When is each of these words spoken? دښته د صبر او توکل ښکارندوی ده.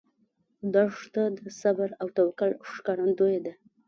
دښته 0.73 1.23
د 1.37 1.39
صبر 1.61 1.89
او 2.01 2.07
توکل 2.17 2.51
ښکارندوی 2.71 3.37
ده. 3.45 3.53